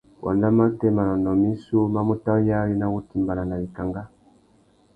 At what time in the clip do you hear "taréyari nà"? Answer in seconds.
2.25-2.85